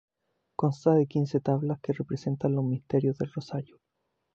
[0.55, 3.77] Consta de quince tablas que representan los misterios del Rosario.